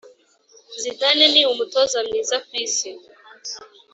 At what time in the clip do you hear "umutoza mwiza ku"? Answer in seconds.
1.51-2.51